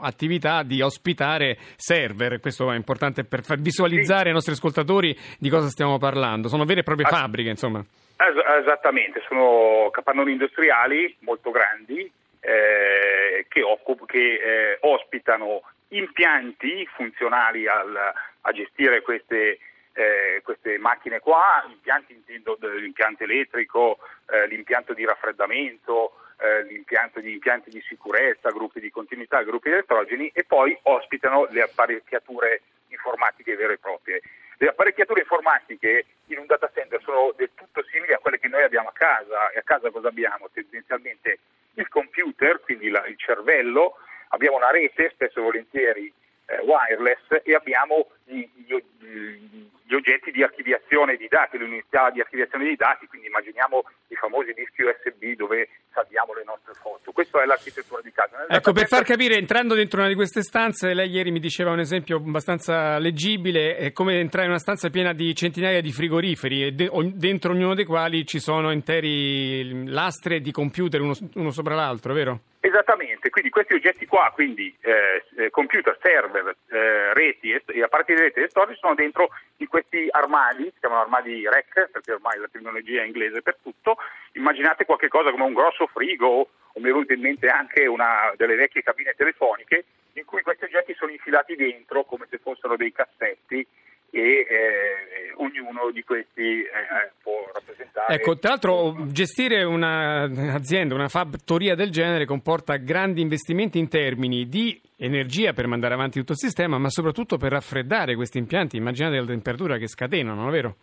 attività 0.00 0.62
di 0.62 0.80
ospitare 0.80 1.58
server. 1.76 2.40
Questo 2.40 2.72
è 2.72 2.74
importante 2.74 3.24
per 3.24 3.42
far 3.42 3.58
visualizzare 3.58 4.22
sì. 4.22 4.28
ai 4.28 4.32
nostri 4.32 4.52
ascoltatori 4.52 5.14
di 5.38 5.50
cosa 5.50 5.68
stiamo 5.68 5.98
parlando. 5.98 6.48
Sono 6.48 6.64
vere 6.64 6.80
e 6.80 6.84
proprie 6.84 7.06
As- 7.06 7.14
fabbriche, 7.14 7.50
insomma. 7.50 7.80
Es- 7.80 8.62
esattamente, 8.62 9.22
sono 9.28 9.90
capannoni 9.90 10.32
industriali 10.32 11.14
molto 11.18 11.50
grandi 11.50 12.10
eh, 12.44 13.46
che, 13.48 13.62
occup- 13.62 14.06
che 14.06 14.18
eh, 14.18 14.78
ospitano 14.80 15.62
impianti 15.88 16.86
funzionali 16.94 17.66
al, 17.66 17.96
a 18.40 18.52
gestire 18.52 19.00
queste, 19.00 19.58
eh, 19.92 20.40
queste, 20.44 20.76
macchine 20.78 21.20
qua, 21.20 21.64
impianti 21.68 22.12
intendo 22.12 22.58
l'impianto 22.60 23.24
elettrico, 23.24 23.98
eh, 24.30 24.46
l'impianto 24.46 24.92
di 24.92 25.04
raffreddamento, 25.04 26.18
eh, 26.38 26.64
l'impianto 26.64 27.20
di 27.20 27.32
impianti 27.32 27.70
di 27.70 27.82
sicurezza, 27.86 28.50
gruppi 28.50 28.80
di 28.80 28.90
continuità, 28.90 29.42
gruppi 29.42 29.68
elettrogeni 29.68 30.30
e 30.34 30.44
poi 30.44 30.76
ospitano 30.82 31.46
le 31.50 31.62
apparecchiature 31.62 32.60
informatiche 32.88 33.56
vere 33.56 33.74
e 33.74 33.78
proprie. 33.78 34.20
Le 34.58 34.68
apparecchiature 34.68 35.20
informatiche 35.20 36.06
in 36.26 36.38
un 36.38 36.46
data 36.46 36.70
center 36.72 37.00
sono 37.02 37.32
del 37.36 37.50
tutto 37.54 37.82
simili 37.90 38.12
a 38.12 38.18
quelle 38.18 38.38
che 38.38 38.48
noi 38.48 38.62
abbiamo 38.62 38.88
a 38.88 38.92
casa 38.92 39.50
e 39.50 39.58
a 39.58 39.62
casa 39.62 39.90
cosa 39.90 40.08
abbiamo? 40.08 40.48
Tendenzialmente 40.52 41.38
il 41.74 41.88
computer, 41.88 42.60
quindi 42.60 42.88
la, 42.88 43.04
il 43.06 43.18
cervello, 43.18 43.96
abbiamo 44.28 44.56
una 44.56 44.70
rete, 44.70 45.10
spesso 45.10 45.40
e 45.40 45.42
volentieri 45.42 46.12
eh, 46.46 46.58
wireless, 46.60 47.40
e 47.42 47.54
abbiamo 47.54 48.10
gli, 48.24 48.48
gli, 48.54 48.76
gli, 48.98 49.94
oggetti 49.94 50.30
di 50.30 50.42
archiviazione 50.42 51.16
di 51.16 51.28
dati, 51.28 51.58
le 51.58 51.64
unità 51.64 52.10
di 52.10 52.20
archiviazione 52.20 52.64
di 52.64 52.76
dati, 52.76 53.06
quindi 53.06 53.26
immaginiamo 53.26 53.84
i 54.08 54.14
famosi 54.14 54.52
dischi 54.52 54.82
USB 54.82 55.36
dove 55.36 55.68
salviamo 55.94 56.34
le 56.34 56.42
nostre 56.44 56.74
foto. 56.74 57.12
Questa 57.12 57.40
è 57.40 57.46
l'architettura 57.46 58.02
di 58.02 58.10
casa. 58.10 58.44
ecco, 58.48 58.72
per 58.72 58.88
far 58.88 59.04
capire, 59.04 59.36
entrando 59.36 59.74
dentro 59.74 60.00
una 60.00 60.08
di 60.08 60.16
queste 60.16 60.42
stanze, 60.42 60.92
lei 60.92 61.08
ieri 61.08 61.30
mi 61.30 61.38
diceva 61.38 61.70
un 61.70 61.78
esempio 61.78 62.16
abbastanza 62.16 62.98
leggibile, 62.98 63.76
è 63.76 63.92
come 63.92 64.18
entrare 64.18 64.46
in 64.46 64.50
una 64.50 64.60
stanza 64.60 64.90
piena 64.90 65.12
di 65.12 65.34
centinaia 65.34 65.80
di 65.80 65.92
frigoriferi, 65.92 66.64
e 66.64 66.72
de- 66.72 66.90
dentro 67.14 67.52
ognuno 67.52 67.74
dei 67.74 67.84
quali 67.84 68.26
ci 68.26 68.40
sono 68.40 68.72
interi 68.72 69.88
lastre 69.88 70.40
di 70.40 70.50
computer 70.50 71.00
uno, 71.00 71.14
uno 71.34 71.50
sopra 71.50 71.76
l'altro, 71.76 72.12
vero? 72.12 72.40
Esattamente, 72.60 73.13
quindi 73.30 73.50
questi 73.50 73.74
oggetti 73.74 74.06
qua, 74.06 74.30
quindi 74.32 74.74
eh, 74.80 75.24
eh, 75.36 75.50
computer, 75.50 75.98
server, 76.00 76.56
eh, 76.68 77.12
reti 77.12 77.50
e, 77.50 77.62
e 77.66 77.82
apparati 77.82 78.04
impianti 78.04 78.14
delle 78.14 78.30
telestorage 78.30 78.78
sono 78.78 78.94
dentro 78.94 79.30
in 79.56 79.66
questi 79.66 80.06
armadi, 80.10 80.64
si 80.64 80.80
chiamano 80.80 81.02
armadi 81.02 81.48
REC, 81.48 81.90
perché 81.90 82.12
ormai 82.12 82.38
la 82.38 82.48
tecnologia 82.50 83.02
è 83.02 83.06
inglese 83.06 83.42
per 83.42 83.56
tutto. 83.62 83.96
Immaginate 84.32 84.84
qualche 84.84 85.08
cosa 85.08 85.30
come 85.30 85.44
un 85.44 85.52
grosso 85.52 85.86
frigo, 85.86 86.26
o 86.26 86.80
mi 86.80 86.88
è 86.88 86.92
venuta 86.92 87.12
in 87.12 87.20
mente 87.20 87.48
anche 87.48 87.86
una 87.86 88.32
delle 88.36 88.56
vecchie 88.56 88.82
cabine 88.82 89.14
telefoniche, 89.14 89.84
in 90.14 90.24
cui 90.24 90.42
questi 90.42 90.64
oggetti 90.64 90.94
sono 90.94 91.10
infilati 91.10 91.56
dentro 91.56 92.04
come 92.04 92.26
se 92.30 92.38
fossero 92.38 92.76
dei 92.76 92.92
cassetti 92.92 93.66
e 94.14 94.46
eh, 94.48 95.32
ognuno 95.38 95.90
di 95.90 96.04
questi 96.04 96.60
eh, 96.60 96.62
eh, 96.62 97.10
può 97.20 97.50
rappresentare. 97.52 98.14
Ecco, 98.14 98.38
tra 98.38 98.50
l'altro 98.50 98.94
gestire 99.08 99.64
un'azienda, 99.64 100.94
una 100.94 101.08
fattoria 101.08 101.74
del 101.74 101.90
genere 101.90 102.24
comporta 102.24 102.76
grandi 102.76 103.20
investimenti 103.20 103.80
in 103.80 103.88
termini 103.88 104.48
di 104.48 104.80
energia 104.98 105.52
per 105.52 105.66
mandare 105.66 105.94
avanti 105.94 106.20
tutto 106.20 106.32
il 106.32 106.38
sistema, 106.38 106.78
ma 106.78 106.90
soprattutto 106.90 107.36
per 107.36 107.50
raffreddare 107.50 108.14
questi 108.14 108.38
impianti. 108.38 108.76
Immaginate 108.76 109.18
la 109.18 109.26
temperatura 109.26 109.78
che 109.78 109.88
scatenano, 109.88 110.42
non 110.42 110.48
è 110.48 110.52
vero? 110.52 110.76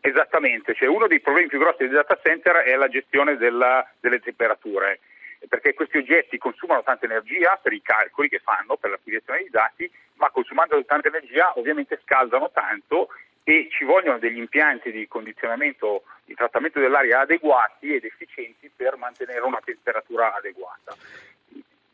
Esattamente, 0.00 0.72
cioè 0.74 0.88
uno 0.88 1.08
dei 1.08 1.20
problemi 1.20 1.48
più 1.48 1.58
grossi 1.58 1.84
dei 1.84 1.92
data 1.92 2.18
center 2.22 2.62
è 2.62 2.76
la 2.76 2.88
gestione 2.88 3.36
della, 3.36 3.84
delle 3.98 4.20
temperature 4.20 5.00
perché 5.48 5.74
questi 5.74 5.98
oggetti 5.98 6.38
consumano 6.38 6.82
tanta 6.82 7.06
energia 7.06 7.58
per 7.62 7.72
i 7.72 7.82
calcoli 7.82 8.28
che 8.28 8.40
fanno, 8.40 8.76
per 8.76 8.90
l'acquisizione 8.90 9.40
dei 9.40 9.50
dati, 9.50 9.90
ma 10.14 10.30
consumando 10.30 10.82
tanta 10.84 11.08
energia 11.08 11.52
ovviamente 11.58 11.98
scaldano 12.02 12.50
tanto 12.50 13.08
e 13.42 13.68
ci 13.70 13.84
vogliono 13.84 14.18
degli 14.18 14.36
impianti 14.36 14.92
di 14.92 15.08
condizionamento, 15.08 16.04
di 16.24 16.34
trattamento 16.34 16.78
dell'aria 16.78 17.20
adeguati 17.20 17.94
ed 17.94 18.04
efficienti 18.04 18.70
per 18.74 18.96
mantenere 18.96 19.40
una 19.40 19.60
temperatura 19.64 20.34
adeguata. 20.34 20.94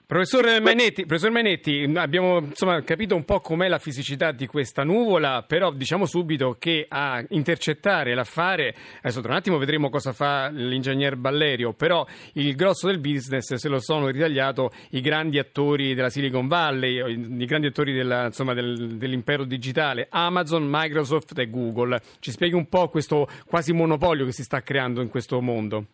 Professor 0.09 0.61
Menetti, 0.61 1.05
professor 1.05 1.33
Menetti, 1.33 1.83
abbiamo 1.97 2.39
insomma, 2.39 2.81
capito 2.85 3.17
un 3.17 3.25
po' 3.25 3.41
com'è 3.41 3.67
la 3.67 3.81
fisicità 3.81 4.31
di 4.31 4.47
questa 4.47 4.85
nuvola, 4.85 5.43
però 5.43 5.73
diciamo 5.73 6.07
subito 6.07 6.55
che 6.61 6.87
a 6.89 7.25
intercettare 7.31 8.15
l'affare, 8.15 8.73
adesso 8.99 9.21
tra 9.21 9.33
un 9.33 9.39
attimo 9.39 9.59
vedremo 9.59 9.91
cosa 9.91 10.13
fa 10.13 10.49
l'ingegner 10.49 11.17
Ballerio, 11.17 11.73
però 11.73 12.07
il 12.35 12.55
grosso 12.55 12.87
del 12.87 13.01
business 13.01 13.53
se 13.55 13.69
lo 13.69 13.81
sono 13.81 14.07
ritagliato 14.07 14.71
i 14.91 15.01
grandi 15.01 15.41
attori 15.41 15.93
della 15.93 16.09
Silicon 16.09 16.47
Valley, 16.47 17.41
i 17.41 17.45
grandi 17.45 17.67
attori 17.67 17.93
della, 17.93 18.27
insomma, 18.27 18.55
del, 18.55 18.99
dell'impero 18.99 19.43
digitale, 19.43 20.07
Amazon, 20.09 20.69
Microsoft 20.71 21.37
e 21.37 21.51
Google. 21.51 22.01
Ci 22.21 22.31
spieghi 22.31 22.55
un 22.55 22.69
po' 22.69 22.91
questo 22.91 23.29
quasi 23.45 23.73
monopolio 23.73 24.25
che 24.25 24.33
si 24.33 24.45
sta 24.45 24.63
creando 24.63 25.03
in 25.03 25.09
questo 25.09 25.41
mondo? 25.41 25.87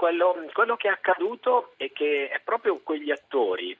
Quello, 0.00 0.46
quello 0.54 0.76
che 0.76 0.88
è 0.88 0.92
accaduto 0.92 1.74
è 1.76 1.92
che 1.92 2.30
è 2.30 2.40
proprio 2.40 2.78
quegli 2.78 3.10
attori 3.10 3.76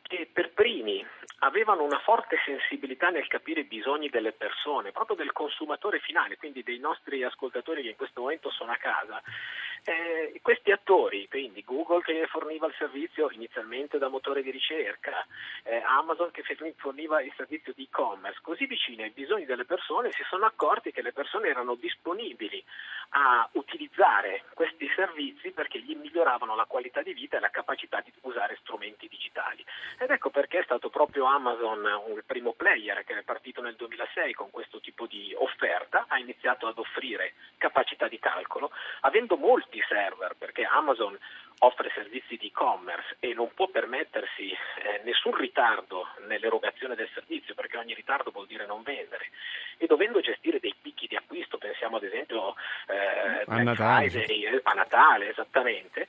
che 0.00 0.26
per 0.32 0.54
primi 0.54 1.06
avevano 1.40 1.82
una 1.82 1.98
forte 1.98 2.38
sensibilità 2.42 3.10
nel 3.10 3.26
capire 3.26 3.60
i 3.60 3.64
bisogni 3.64 4.08
delle 4.08 4.32
persone, 4.32 4.92
proprio 4.92 5.14
del 5.14 5.32
consumatore 5.32 5.98
finale, 5.98 6.38
quindi 6.38 6.62
dei 6.62 6.78
nostri 6.78 7.22
ascoltatori 7.22 7.82
che 7.82 7.90
in 7.90 7.96
questo 7.96 8.22
momento 8.22 8.50
sono 8.50 8.72
a 8.72 8.76
casa. 8.76 9.20
Eh, 9.84 10.40
questi 10.40 10.72
attori, 10.72 11.28
quindi 11.28 11.62
Google 11.62 12.00
che 12.00 12.26
forniva 12.28 12.66
il 12.66 12.74
servizio 12.78 13.30
inizialmente 13.30 13.98
da 13.98 14.08
motore 14.08 14.42
di 14.42 14.50
ricerca, 14.50 15.26
eh, 15.68 15.82
Amazon 15.84 16.30
che 16.30 16.42
forniva 16.76 17.20
il 17.20 17.32
servizio 17.36 17.74
di 17.74 17.84
e-commerce, 17.84 18.40
così 18.42 18.64
vicini 18.64 19.02
ai 19.02 19.10
bisogni 19.10 19.44
delle 19.44 19.66
persone, 19.66 20.10
si 20.12 20.22
sono 20.28 20.46
accorti 20.46 20.92
che 20.92 21.02
le 21.02 21.12
persone 21.12 21.48
erano 21.48 21.74
disponibili 21.74 22.64
a 23.10 23.46
utilizzare 23.52 24.44
questi 24.54 24.90
servizi 24.94 25.50
perché 25.50 25.80
gli 25.80 25.94
miglioravano 25.94 26.54
la 26.54 26.64
qualità 26.64 27.02
di 27.02 27.12
vita 27.12 27.36
e 27.36 27.40
la 27.40 27.50
capacità 27.50 28.00
di 28.00 28.12
usare 28.22 28.56
strumenti 28.62 29.08
digitali. 29.08 29.64
Ed 29.98 30.10
ecco 30.10 30.30
perché 30.30 30.60
è 30.60 30.64
stato 30.64 30.88
proprio 30.88 31.26
Amazon 31.26 31.84
il 32.14 32.24
primo 32.24 32.52
player 32.52 33.04
che 33.04 33.18
è 33.18 33.22
partito 33.22 33.60
nel 33.60 33.76
2006 33.76 34.32
con 34.32 34.50
questo 34.50 34.80
tipo 34.80 35.06
di 35.06 35.34
offerta, 35.36 36.06
ha 36.08 36.18
iniziato 36.18 36.66
ad 36.66 36.78
offrire 36.78 37.34
capacità 37.58 38.08
di 38.08 38.18
calcolo, 38.18 38.70
avendo 39.00 39.36
molti 39.36 39.82
server, 39.86 40.34
perché 40.38 40.64
Amazon 40.64 41.18
offre 41.60 41.90
servizi 41.94 42.36
di 42.36 42.48
e-commerce 42.48 43.16
e 43.20 43.34
non 43.34 43.50
può 43.54 43.68
permettersi 43.68 44.50
eh, 44.50 45.00
nessun 45.04 45.34
ritardo 45.34 46.06
nell'erogazione 46.26 46.94
del 46.94 47.08
servizio, 47.12 47.54
perché 47.54 47.76
ogni 47.76 47.94
ritardo 47.94 48.30
vuol 48.30 48.46
dire 48.46 48.66
non 48.66 48.82
vendere, 48.82 49.30
e 49.78 49.86
dovendo 49.86 50.20
gestire 50.20 50.60
dei 50.60 50.74
picchi 50.80 51.06
di 51.06 51.16
acquisto, 51.16 51.58
pensiamo 51.58 51.96
ad 51.96 52.04
esempio 52.04 52.54
eh, 52.88 53.44
a, 53.46 53.62
Natale. 53.62 54.10
Friday, 54.10 54.60
a 54.62 54.72
Natale, 54.72 55.30
esattamente, 55.30 56.08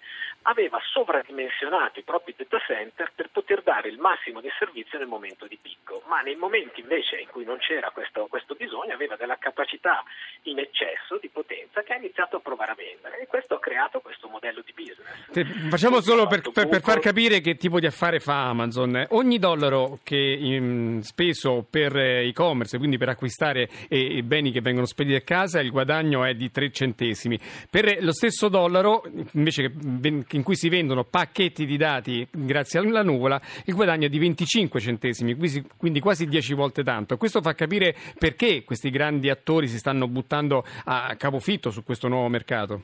aveva 0.50 0.79
sovradimensionato 0.91 2.00
i 2.00 2.03
propri 2.03 2.34
data 2.36 2.58
center 2.65 3.12
per 3.13 3.29
poter 3.32 3.62
dare 3.62 3.89
il 3.89 4.00
massimo 4.00 4.41
di 4.41 4.50
servizio 4.58 4.98
nel 4.98 5.08
momento 5.08 5.46
di 5.46 5.58
picco, 5.62 6.01
ma 6.08 6.22
nei 6.22 6.36
momenti 6.36 6.82
invece 6.82 7.18
in 7.18 7.27
cui 7.27 7.46
non 7.46 7.58
c'era 7.60 7.91
questo, 7.91 8.25
questo 8.27 8.56
bisogno 8.56 8.94
aveva 8.94 9.15
della 9.15 9.38
capacità 9.38 10.03
in 10.44 10.58
eccesso 10.58 11.18
di 11.22 11.29
potenza 11.29 11.82
che 11.84 11.94
ha 11.94 11.98
iniziato 11.98 12.38
a 12.38 12.39
provare 12.39 12.72
a 12.72 12.75
vendere 12.75 13.20
e 13.20 13.27
questo 13.27 13.56
ha 13.56 13.60
creato 13.60 14.00
questo 14.00 14.27
modello 14.27 14.62
di 14.65 14.74
business. 14.74 15.70
Facciamo 15.70 16.01
solo 16.01 16.25
per, 16.25 16.41
per, 16.51 16.68
per, 16.68 16.82
far 16.82 17.00
capire 17.00 17.41
che 17.41 17.56
tipo 17.56 17.79
di 17.79 17.86
affare 17.86 18.20
fa 18.20 18.48
Amazon. 18.50 19.06
Ogni 19.10 19.38
dollaro 19.38 20.00
che 20.03 20.18
in, 20.18 21.01
speso 21.03 21.65
per 21.70 21.96
eh, 21.96 22.27
e-commerce, 22.27 22.79
quindi 22.79 22.98
per 22.98 23.10
acquistare 23.10 23.70
eh, 23.88 24.00
i 24.00 24.24
beni 24.24 24.51
che 24.51 24.62
vengono 24.62 24.88
spediti 24.88 25.15
a 25.15 25.22
casa, 25.22 25.60
il 25.60 25.70
guadagno 25.70 26.25
è 26.25 26.34
di 26.34 26.50
3 26.50 26.72
centesimi. 26.72 27.39
Per 27.70 27.98
lo 28.01 28.12
stesso 28.12 28.50
dollaro, 28.50 29.03
invece 29.34 29.62
che, 29.62 30.38
in 30.39 30.46
cui 30.46 30.55
si 30.55 30.69
vendono 30.69 31.03
pacchetti 31.03 31.65
di 31.65 31.77
dati 31.77 32.25
grazie 32.31 32.79
alla 32.79 33.03
nuvola, 33.03 33.39
il 33.65 33.75
guadagno 33.75 34.08
è 34.08 34.10
di 34.10 34.17
25 34.17 34.79
centesimi, 34.79 35.36
quindi 35.77 36.00
quasi 36.00 36.25
10 36.25 36.53
volte 36.53 36.81
tanto. 36.81 37.17
Questo 37.17 37.41
fa 37.41 37.53
capire 37.53 37.93
perché 38.17 38.63
questi 38.63 38.89
grandi 38.89 39.29
attori 39.29 39.67
si 39.67 39.77
stanno 39.77 40.08
buttando 40.08 40.63
a 40.86 41.13
capofitto 41.17 41.69
su 41.69 41.84
questo 41.84 42.08
nuovo 42.08 42.29
mercato. 42.29 42.84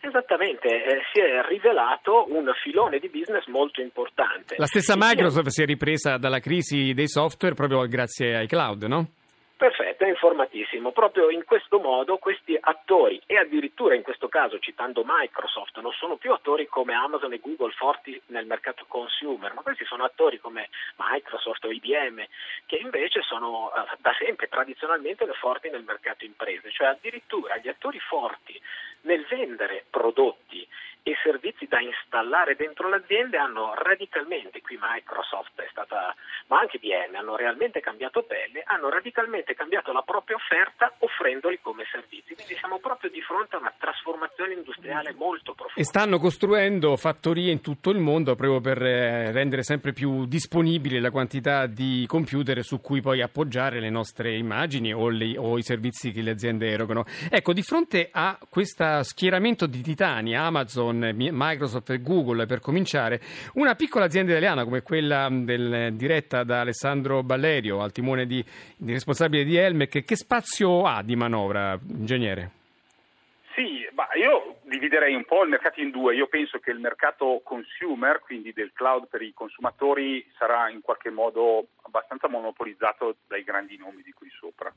Esattamente, 0.00 0.68
eh, 0.68 1.00
si 1.12 1.20
è 1.20 1.46
rivelato 1.48 2.26
un 2.28 2.50
filone 2.62 2.98
di 2.98 3.08
business 3.08 3.46
molto 3.46 3.80
importante. 3.80 4.54
La 4.58 4.66
stessa 4.66 4.94
Microsoft 4.96 5.48
si 5.48 5.62
è 5.62 5.64
ripresa 5.64 6.18
dalla 6.18 6.40
crisi 6.40 6.92
dei 6.92 7.08
software 7.08 7.54
proprio 7.54 7.86
grazie 7.88 8.36
ai 8.36 8.46
cloud, 8.46 8.84
no? 8.84 9.08
Perfetto, 9.64 10.04
è 10.04 10.08
informatissimo. 10.08 10.92
Proprio 10.92 11.30
in 11.30 11.42
questo 11.46 11.80
modo 11.80 12.18
questi 12.18 12.54
attori, 12.60 13.18
e 13.24 13.38
addirittura 13.38 13.94
in 13.94 14.02
questo 14.02 14.28
caso 14.28 14.58
citando 14.58 15.04
Microsoft, 15.06 15.80
non 15.80 15.90
sono 15.92 16.16
più 16.16 16.34
attori 16.34 16.66
come 16.66 16.92
Amazon 16.92 17.32
e 17.32 17.40
Google 17.40 17.72
forti 17.72 18.20
nel 18.26 18.44
mercato 18.44 18.84
consumer, 18.86 19.54
ma 19.54 19.62
questi 19.62 19.86
sono 19.86 20.04
attori 20.04 20.38
come 20.38 20.68
Microsoft 20.96 21.64
o 21.64 21.70
IBM, 21.70 22.22
che 22.66 22.76
invece 22.76 23.22
sono 23.22 23.72
eh, 23.74 23.96
da 24.00 24.14
sempre 24.18 24.48
tradizionalmente 24.48 25.26
forti 25.32 25.70
nel 25.70 25.82
mercato 25.82 26.26
imprese, 26.26 26.70
cioè 26.70 26.88
addirittura 26.88 27.56
gli 27.56 27.68
attori 27.68 27.98
forti 28.00 28.60
nel 29.04 29.24
vendere 29.30 29.86
prodotti 29.88 30.68
e 31.06 31.14
servizi 31.22 31.66
da 31.68 31.80
installare 31.80 32.56
dentro 32.56 32.88
l'azienda 32.88 33.42
hanno 33.42 33.74
radicalmente, 33.74 34.62
qui 34.62 34.78
Microsoft 34.80 35.60
è 35.60 35.68
stata, 35.70 36.14
ma 36.46 36.60
anche 36.60 36.80
IBM, 36.80 37.14
hanno 37.14 37.36
realmente 37.36 37.80
cambiato 37.80 38.22
pelle, 38.22 38.62
hanno 38.64 38.88
radicalmente 38.88 39.54
cambiato 39.54 39.92
la 39.92 40.00
propria 40.00 40.36
offerta 40.36 40.94
offrendoli 41.00 41.60
come 41.60 41.84
servizi. 41.92 42.34
Quindi 42.34 42.56
siamo 42.56 42.78
proprio 42.78 43.10
di 43.10 43.20
fronte 43.20 43.56
a 43.56 43.58
una 43.58 43.74
trasformazione 43.76 44.54
industriale 44.54 45.12
molto 45.12 45.52
profonda. 45.52 45.78
E 45.78 45.84
stanno 45.84 46.18
costruendo 46.18 46.96
fattorie 46.96 47.52
in 47.52 47.60
tutto 47.60 47.90
il 47.90 47.98
mondo 47.98 48.34
proprio 48.34 48.62
per 48.62 48.82
eh, 48.82 49.30
rendere 49.30 49.62
sempre 49.62 49.92
più 49.92 50.24
disponibile 50.24 51.00
la 51.00 51.10
quantità 51.10 51.66
di 51.66 52.06
computer 52.08 52.64
su 52.64 52.80
cui 52.80 53.02
poi 53.02 53.20
appoggiare 53.20 53.78
le 53.78 53.90
nostre 53.90 54.34
immagini 54.34 54.94
o, 54.94 55.10
le, 55.10 55.36
o 55.36 55.58
i 55.58 55.62
servizi 55.62 56.12
che 56.12 56.22
le 56.22 56.30
aziende 56.30 56.70
erogano. 56.70 57.04
Ecco, 57.28 57.52
di 57.52 57.62
fronte 57.62 58.08
a 58.10 58.38
questo 58.48 59.02
schieramento 59.02 59.66
di 59.66 59.82
titani, 59.82 60.34
Amazon, 60.34 60.92
Microsoft 61.14 61.90
e 61.90 62.00
Google 62.00 62.46
per 62.46 62.60
cominciare, 62.60 63.20
una 63.54 63.74
piccola 63.74 64.04
azienda 64.04 64.32
italiana 64.32 64.64
come 64.64 64.82
quella 64.82 65.28
del, 65.30 65.94
diretta 65.94 66.44
da 66.44 66.60
Alessandro 66.60 67.22
Ballerio, 67.22 67.80
al 67.80 67.92
timone 67.92 68.26
di, 68.26 68.44
di 68.76 68.92
responsabile 68.92 69.44
di 69.44 69.56
Elmec, 69.56 70.04
che 70.04 70.16
spazio 70.16 70.84
ha 70.84 71.02
di 71.02 71.16
manovra, 71.16 71.78
ingegnere? 71.86 72.50
Sì, 73.54 73.86
ma 73.92 74.08
io 74.14 74.56
dividerei 74.62 75.14
un 75.14 75.24
po' 75.24 75.44
il 75.44 75.50
mercato 75.50 75.80
in 75.80 75.90
due. 75.90 76.16
Io 76.16 76.26
penso 76.26 76.58
che 76.58 76.72
il 76.72 76.80
mercato 76.80 77.40
consumer, 77.44 78.18
quindi 78.18 78.52
del 78.52 78.72
cloud 78.72 79.06
per 79.06 79.22
i 79.22 79.32
consumatori, 79.32 80.26
sarà 80.36 80.68
in 80.70 80.80
qualche 80.80 81.10
modo 81.10 81.68
abbastanza 81.82 82.28
monopolizzato 82.28 83.18
dai 83.28 83.44
grandi 83.44 83.76
nomi 83.76 84.02
di 84.02 84.12
qui 84.12 84.28
sopra. 84.30 84.72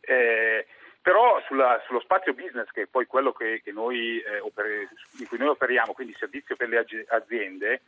Eh, 0.00 0.66
però 1.02 1.42
sulla, 1.46 1.82
sullo 1.84 2.00
spazio 2.00 2.32
business, 2.32 2.70
che 2.70 2.82
è 2.82 2.86
poi 2.86 3.06
quello 3.06 3.32
che, 3.32 3.60
che 3.62 3.72
noi, 3.72 4.20
eh, 4.20 4.38
oper- 4.38 4.88
in 5.18 5.26
cui 5.26 5.36
noi 5.36 5.48
operiamo, 5.48 5.92
quindi 5.92 6.14
servizio 6.16 6.54
per 6.54 6.68
le 6.68 6.86
aziende, 7.08 7.82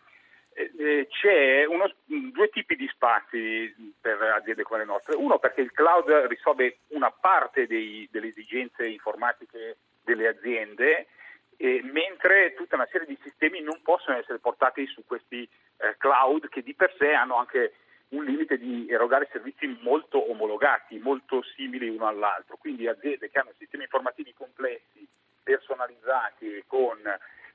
eh, 0.52 0.71
eh, 0.76 1.06
c'è 1.09 1.64
uno, 1.64 1.92
due 2.04 2.49
tipi 2.49 2.75
di 2.75 2.88
spazi 2.88 3.73
per 4.00 4.21
aziende 4.21 4.64
come 4.64 4.80
le 4.80 4.85
nostre. 4.87 5.14
Uno 5.14 5.38
perché 5.38 5.61
il 5.61 5.71
cloud 5.71 6.11
risolve 6.28 6.78
una 6.88 7.11
parte 7.12 7.66
dei, 7.68 8.09
delle 8.11 8.28
esigenze 8.28 8.85
informatiche 8.85 9.76
delle 10.02 10.26
aziende, 10.26 11.06
eh, 11.56 11.83
mentre 11.85 12.54
tutta 12.54 12.75
una 12.75 12.88
serie 12.90 13.06
di 13.06 13.18
sistemi 13.23 13.61
non 13.61 13.80
possono 13.83 14.18
essere 14.18 14.38
portati 14.38 14.87
su 14.87 15.04
questi 15.06 15.49
eh, 15.78 15.94
cloud 15.99 16.49
che 16.49 16.62
di 16.62 16.75
per 16.75 16.92
sé 16.99 17.12
hanno 17.12 17.37
anche 17.37 17.75
un 18.14 18.25
limite 18.25 18.56
di 18.59 18.87
erogare 18.88 19.28
servizi 19.33 19.66
molto 19.83 20.30
omologati, 20.30 20.99
molto 20.99 21.42
simili 21.56 21.88
uno 21.88 22.06
all'altro. 22.06 22.56
Quindi 22.56 22.87
aziende 22.87 23.28
che 23.28 23.38
hanno 23.38 23.52
sistemi 23.59 23.85
informativi 23.85 24.33
complessi, 24.33 25.06
personalizzati 25.42 26.64
con, 26.66 26.99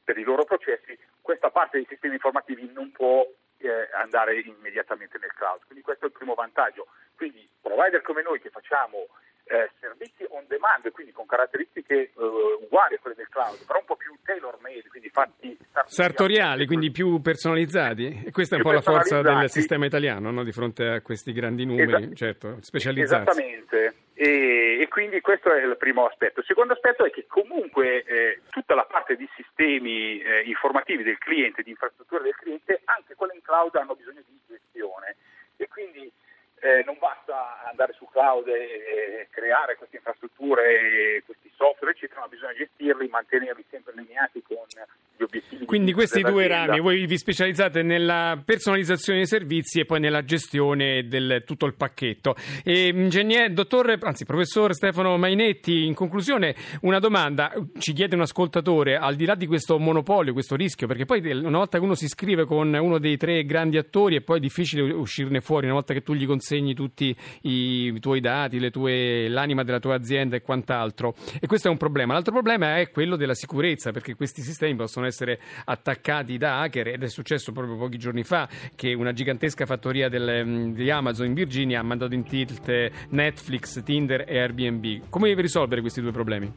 per 0.04 0.18
i 0.18 0.24
loro 0.24 0.44
processi, 0.44 0.98
questa 1.22 1.50
parte 1.50 1.78
dei 1.78 1.88
sistemi 1.88 2.16
informativi 2.16 2.70
non 2.72 2.92
può 2.92 3.26
eh, 3.58 3.90
andare 3.94 4.40
immediatamente 4.40 5.18
nel 5.18 5.34
cloud. 5.34 5.62
Quindi 5.66 5.84
questo 5.84 6.06
è 6.06 6.08
il 6.08 6.14
primo 6.14 6.34
vantaggio. 6.34 6.88
Quindi 7.16 7.48
provider 7.62 8.02
come 8.02 8.22
noi 8.22 8.40
che 8.40 8.50
facciamo 8.50 9.08
eh, 9.46 9.70
servizi 9.80 10.26
on 10.30 10.46
demand, 10.48 10.90
quindi 10.92 11.12
con 11.12 11.26
caratteristiche 11.26 11.96
eh, 11.96 12.14
uguali 12.16 12.96
a 12.96 13.00
quelle 13.00 13.16
del 13.16 13.30
cloud, 13.30 13.66
però 13.66 13.80
un 13.80 13.86
po' 13.86 13.96
più 13.96 14.16
tailor 14.24 14.60
made, 14.62 14.88
quindi 14.88 15.10
fatti 15.10 15.58
sartoriali, 15.90 16.66
quindi 16.66 16.92
più 16.92 17.20
personalizzati. 17.20 18.24
E 18.26 18.32
questa 18.32 18.56
è 18.56 18.58
un 18.58 18.64
po' 18.64 18.72
la 18.72 18.82
forza 18.82 19.22
del 19.22 19.50
sistema 19.50 19.86
italiano, 19.86 20.32
no? 20.32 20.44
di 20.44 20.52
fronte 20.52 20.88
a 20.88 21.02
questi 21.02 21.34
grandi 21.34 21.66
numeri, 21.66 22.04
Esa- 22.04 22.14
certo, 22.14 22.58
specializzati. 22.62 23.30
Esattamente. 23.30 23.96
E, 24.14 24.80
e, 24.82 24.88
quindi 24.90 25.22
questo 25.22 25.52
è 25.54 25.64
il 25.64 25.78
primo 25.78 26.06
aspetto. 26.06 26.42
Il 26.42 26.46
secondo 26.46 26.74
aspetto 26.74 27.06
è 27.06 27.10
che 27.10 27.26
comunque 27.28 28.04
eh, 28.04 28.42
tutta 28.50 28.76
la 28.76 28.84
parte 28.84 29.16
di 29.16 29.28
sistemi 29.36 30.20
eh, 30.20 30.42
informativi 30.42 31.04
del 31.04 31.18
cliente, 31.18 31.64
di 31.64 31.72
infrastrutture 31.72 32.24
del 32.24 32.36
cliente, 32.36 32.82
anche 32.86 33.16
quelle 33.16 33.34
in 33.34 33.42
cloud 33.42 33.76
hanno 33.76 33.96
bisogno 33.96 34.22
di 34.28 34.38
gestione 34.46 35.16
e 35.56 35.68
quindi 35.68 36.12
eh, 36.60 36.84
non 36.86 36.98
basta 37.00 37.64
andare 37.70 37.94
su 37.94 38.06
cloud 38.12 38.48
e, 38.48 39.28
creare 39.32 39.78
queste 39.78 39.98
infrastrutture, 39.98 41.24
questi 41.26 41.50
software, 41.56 41.94
eccetera, 41.94 42.22
ma 42.22 42.28
bisogna 42.28 42.54
gestirli, 42.54 43.08
mantenerli 43.08 43.64
sempre 43.70 43.94
allineati 43.94 44.42
con 44.42 44.66
gli 45.20 45.24
obiettivi. 45.24 45.66
Quindi 45.66 45.92
questi 45.92 46.22
due 46.22 46.48
rami, 46.48 46.80
voi 46.80 47.06
vi 47.06 47.18
specializzate 47.18 47.84
nella 47.84 48.42
personalizzazione 48.44 49.20
dei 49.20 49.28
servizi 49.28 49.82
e 49.82 49.86
poi 49.86 50.00
nella 50.00 50.24
gestione 50.24 51.08
del 51.08 51.44
tutto 51.46 51.66
il 51.66 51.76
pacchetto. 51.76 52.36
E, 52.64 52.88
ingegnere, 52.88 53.54
dottore, 53.54 53.98
anzi 54.02 54.26
professor 54.26 54.74
Stefano 54.74 55.18
Mainetti, 55.18 55.86
in 55.86 55.94
conclusione 55.94 56.56
una 56.82 57.00
domanda, 57.00 57.52
ci 57.78 57.94
chiede 57.94 58.16
un 58.16 58.22
ascoltatore, 58.22 58.96
al 58.96 59.16
di 59.16 59.26
là 59.26 59.36
di 59.36 59.46
questo 59.46 59.78
monopolio, 59.78 60.34
questo 60.34 60.56
rischio, 60.56 60.88
perché 60.88 61.06
poi 61.06 61.20
una 61.30 61.58
volta 61.58 61.78
che 61.78 61.84
uno 61.84 61.96
si 61.96 62.06
iscrive 62.06 62.46
con 62.46 62.74
uno 62.74 62.98
dei 62.98 63.18
tre 63.18 63.44
grandi 63.44 63.78
attori 63.78 64.16
è 64.16 64.22
poi 64.22 64.40
difficile 64.40 64.82
uscirne 64.94 65.42
fuori, 65.42 65.66
una 65.66 65.76
volta 65.76 65.94
che 65.94 66.02
tu 66.02 66.14
gli 66.14 66.26
consegni 66.26 66.74
tutti 66.74 67.16
i 67.42 68.00
tuoi 68.00 68.22
dati, 68.22 68.58
tue, 68.72 69.28
l'anima 69.28 69.64
della 69.64 69.80
tua 69.80 69.96
azienda 69.96 70.36
e 70.36 70.42
quant'altro. 70.42 71.16
E 71.40 71.48
questo 71.48 71.68
è 71.68 71.72
un 71.72 71.78
problema. 71.78 72.14
L'altro 72.14 72.34
problema 72.34 72.78
è 72.78 72.90
quello 72.90 73.16
della 73.16 73.34
sicurezza, 73.34 73.92
perché 73.92 74.16
questi 74.16 74.42
sistemi 74.42 74.76
possono 74.76 75.06
essere 75.06 75.09
attaccati 75.66 76.38
da 76.38 76.62
hacker 76.62 76.88
ed 76.88 77.04
è 77.04 77.08
successo 77.08 77.52
proprio 77.52 77.78
pochi 77.78 77.98
giorni 77.98 78.24
fa 78.24 78.48
che 78.76 78.94
una 78.94 79.12
gigantesca 79.12 79.66
fattoria 79.66 80.10
del, 80.10 80.46
mm, 80.46 80.74
di 80.74 80.90
Amazon 80.90 81.28
in 81.28 81.34
Virginia 81.34 81.80
ha 81.80 81.84
mandato 81.84 82.14
in 82.14 82.24
tilt 82.24 82.92
Netflix, 83.10 83.84
Tinder 83.84 84.26
e 84.28 84.40
Airbnb. 84.40 85.10
Come 85.10 85.30
devi 85.30 85.42
risolvere 85.42 85.82
questi 85.82 86.02
due 86.02 86.12
problemi? 86.12 86.52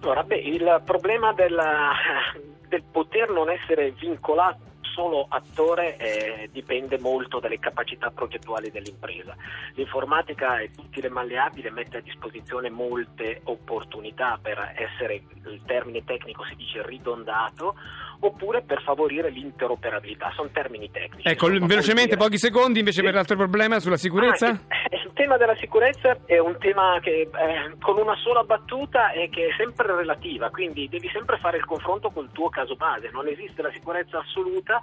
Allora, 0.00 0.22
beh, 0.22 0.36
il 0.36 0.82
problema 0.84 1.32
della, 1.32 1.92
del 2.68 2.84
poter 2.90 3.30
non 3.30 3.50
essere 3.50 3.92
vincolato 3.92 4.72
solo 4.94 5.26
attore 5.28 5.96
eh, 5.96 6.48
dipende 6.52 6.98
molto 6.98 7.40
dalle 7.40 7.58
capacità 7.58 8.10
progettuali 8.10 8.70
dell'impresa. 8.70 9.36
L'informatica 9.74 10.60
è 10.60 10.70
utile 10.78 11.08
e 11.08 11.10
malleabile, 11.10 11.70
mette 11.70 11.98
a 11.98 12.00
disposizione 12.00 12.70
molte 12.70 13.40
opportunità 13.44 14.38
per 14.40 14.72
essere, 14.76 15.22
il 15.46 15.60
termine 15.66 16.04
tecnico 16.04 16.44
si 16.44 16.54
dice 16.54 16.86
ridondato, 16.86 17.74
oppure 18.20 18.62
per 18.62 18.82
favorire 18.82 19.30
l'interoperabilità. 19.30 20.32
Sono 20.34 20.50
termini 20.52 20.90
tecnici. 20.90 21.28
Ecco, 21.28 21.48
velocemente, 21.48 22.16
pochi 22.16 22.38
secondi 22.38 22.78
invece 22.78 23.00
sì. 23.00 23.04
per 23.04 23.14
l'altro 23.14 23.36
problema 23.36 23.80
sulla 23.80 23.96
sicurezza. 23.96 24.48
Ah, 24.48 24.58
il 24.90 25.10
tema 25.14 25.36
della 25.36 25.56
sicurezza 25.56 26.16
è 26.26 26.38
un 26.38 26.56
tema 26.58 26.98
che 27.00 27.28
eh, 27.30 27.30
con 27.80 27.98
una 27.98 28.16
sola 28.16 28.42
battuta 28.42 29.12
è 29.12 29.28
che 29.28 29.48
è 29.48 29.54
sempre 29.56 29.94
relativa, 29.94 30.50
quindi 30.50 30.88
devi 30.88 31.08
sempre 31.12 31.38
fare 31.38 31.58
il 31.58 31.64
confronto 31.64 32.10
col 32.10 32.30
tuo 32.32 32.48
caso 32.48 32.74
base, 32.74 33.10
non 33.12 33.28
esiste 33.28 33.62
la 33.62 33.70
sicurezza 33.72 34.18
assoluta. 34.18 34.80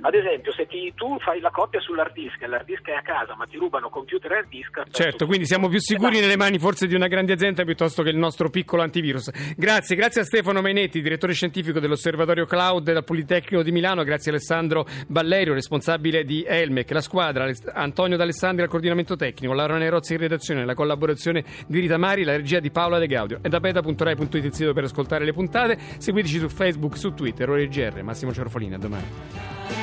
Ad 0.00 0.14
esempio, 0.14 0.52
se 0.52 0.66
ti, 0.66 0.92
tu 0.94 1.18
fai 1.20 1.40
la 1.40 1.50
coppia 1.50 1.80
sull'hard 1.80 2.12
disk 2.12 2.42
e 2.42 2.46
l'hard 2.46 2.66
disk 2.66 2.86
è 2.88 2.94
a 2.94 3.02
casa, 3.02 3.34
ma 3.36 3.44
ti 3.46 3.56
rubano 3.56 3.88
computer 3.88 4.32
e 4.32 4.36
hard 4.36 4.48
disk. 4.48 4.82
Certo, 4.90 5.26
quindi 5.26 5.46
siamo 5.46 5.68
più 5.68 5.78
sicuri 5.80 6.12
esatto. 6.12 6.26
nelle 6.26 6.36
mani 6.36 6.58
forse 6.58 6.86
di 6.86 6.94
una 6.94 7.06
grande 7.06 7.32
azienda 7.32 7.64
piuttosto 7.64 8.02
che 8.02 8.10
il 8.10 8.16
nostro 8.16 8.50
piccolo 8.50 8.82
antivirus. 8.82 9.30
Grazie, 9.56 9.96
grazie 9.96 10.22
a 10.22 10.24
Stefano 10.24 10.60
Mainetti, 10.60 11.00
direttore 11.00 11.32
scientifico 11.32 11.78
dell'Osservatorio 11.80 12.46
Cloud 12.46 12.66
Cloud 12.68 12.92
dal 12.92 13.04
Politecnico 13.04 13.62
di 13.62 13.72
Milano, 13.72 14.02
grazie 14.02 14.30
Alessandro 14.30 14.86
Ballerio, 15.06 15.54
responsabile 15.54 16.24
di 16.24 16.44
Elmec, 16.46 16.90
la 16.90 17.00
squadra, 17.00 17.50
Antonio 17.72 18.18
D'Alessandri 18.18 18.62
al 18.62 18.68
coordinamento 18.68 19.16
tecnico, 19.16 19.54
Laura 19.54 19.78
Nerozzi 19.78 20.12
in 20.12 20.20
redazione, 20.20 20.66
la 20.66 20.74
collaborazione 20.74 21.44
di 21.66 21.80
Rita 21.80 21.96
Mari, 21.96 22.24
la 22.24 22.36
regia 22.36 22.60
di 22.60 22.70
Paola 22.70 22.98
De 22.98 23.06
Gaudio. 23.06 23.38
E 23.40 23.48
da 23.48 23.60
beta.rai.it 23.60 24.52
sito 24.52 24.72
per 24.74 24.84
ascoltare 24.84 25.24
le 25.24 25.32
puntate, 25.32 25.78
seguiteci 25.96 26.38
su 26.38 26.48
Facebook, 26.48 26.98
su 26.98 27.14
Twitter, 27.14 27.48
ORGR, 27.48 28.02
Massimo 28.02 28.32
Cerfolini, 28.32 28.74
a 28.74 28.78
domani. 28.78 29.77